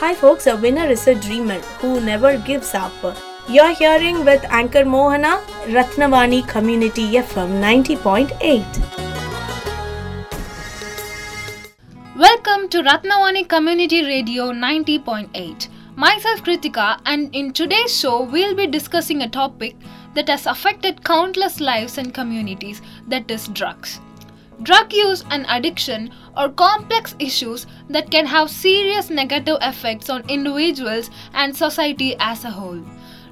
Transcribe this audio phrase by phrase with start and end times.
[0.00, 2.92] Hi folks, a winner is a dreamer who never gives up.
[3.48, 5.40] You're hearing with Anchor Mohana,
[5.76, 8.36] Ratnavani Community FM 90.8.
[12.14, 15.68] Welcome to Ratnavani Community Radio 90.8.
[15.96, 19.76] Myself Kritika and in today's show we'll be discussing a topic
[20.14, 23.98] that has affected countless lives and communities that is drugs.
[24.62, 31.10] Drug use and addiction are complex issues that can have serious negative effects on individuals
[31.34, 32.82] and society as a whole.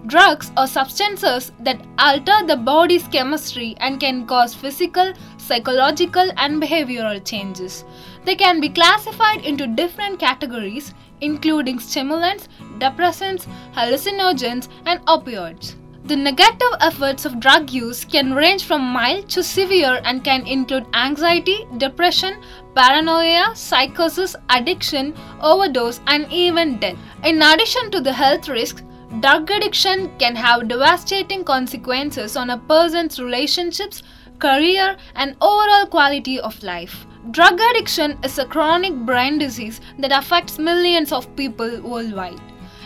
[0.07, 7.25] Drugs are substances that alter the body's chemistry and can cause physical, psychological, and behavioral
[7.25, 7.87] changes.
[8.27, 15.75] They can be classified into different categories, including stimulants, depressants, hallucinogens, and opioids.
[16.07, 20.85] The negative effects of drug use can range from mild to severe and can include
[20.93, 22.43] anxiety, depression,
[22.75, 26.99] paranoia, psychosis, addiction, overdose, and even death.
[27.25, 28.83] In addition to the health risks,
[29.21, 34.03] drug addiction can have devastating consequences on a person's relationships,
[34.39, 37.07] career, and overall quality of life.
[37.31, 42.43] Drug addiction is a chronic brain disease that affects millions of people worldwide.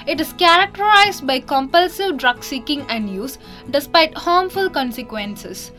[0.08, 3.36] It is characterized by compulsive drug seeking and use
[3.68, 5.70] despite harmful consequences.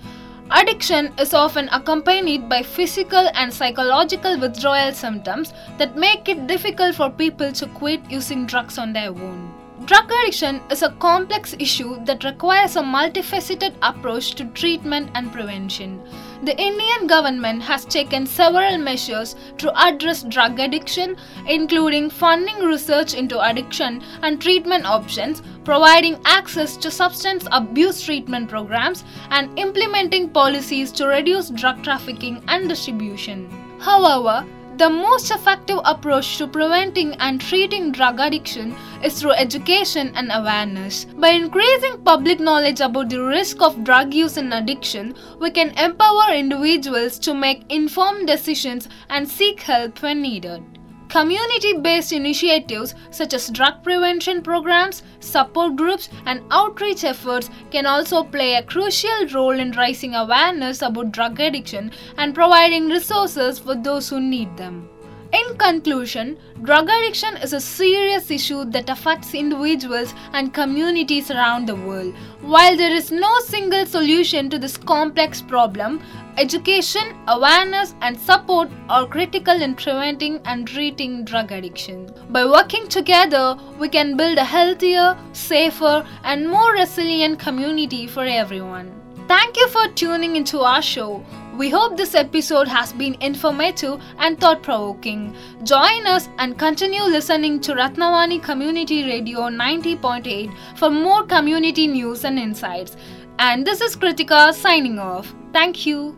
[0.52, 7.10] Addiction is often accompanied by physical and psychological withdrawal symptoms that make it difficult for
[7.10, 9.59] people to quit using drugs on their own.
[9.86, 16.02] Drug addiction is a complex issue that requires a multifaceted approach to treatment and prevention.
[16.44, 21.16] The Indian government has taken several measures to address drug addiction,
[21.48, 29.06] including funding research into addiction and treatment options, providing access to substance abuse treatment programs,
[29.30, 33.50] and implementing policies to reduce drug trafficking and distribution.
[33.80, 34.46] However,
[34.80, 41.04] the most effective approach to preventing and treating drug addiction is through education and awareness.
[41.04, 46.34] By increasing public knowledge about the risk of drug use and addiction, we can empower
[46.34, 50.79] individuals to make informed decisions and seek help when needed.
[51.10, 58.24] Community based initiatives such as drug prevention programs, support groups, and outreach efforts can also
[58.24, 64.08] play a crucial role in raising awareness about drug addiction and providing resources for those
[64.08, 64.88] who need them.
[65.32, 71.76] In conclusion, drug addiction is a serious issue that affects individuals and communities around the
[71.76, 72.16] world.
[72.42, 76.02] While there is no single solution to this complex problem,
[76.38, 82.12] education, awareness, and support are critical in preventing and treating drug addiction.
[82.32, 88.96] By working together, we can build a healthier, safer, and more resilient community for everyone.
[89.28, 91.24] Thank you for tuning into our show.
[91.60, 95.36] We hope this episode has been informative and thought provoking.
[95.66, 102.40] Join us and continue listening to Ratnavani Community Radio 90.8 for more community news and
[102.40, 102.96] insights.
[103.40, 105.36] And this is Kritika signing off.
[105.52, 106.16] Thank you.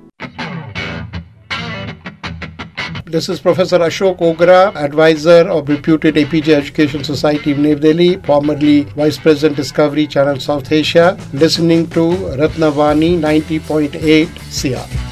[3.07, 9.17] This is Professor Ashok Ogra, advisor of reputed Apeejay Education Society New Delhi, formerly Vice
[9.17, 14.29] President Discovery Channel South Asia, listening to Ratnavani 90.8
[14.61, 15.10] CR.